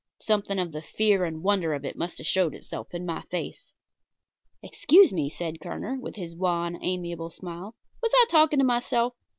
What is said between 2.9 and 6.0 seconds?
in my face. "Excuse me," said Kerner,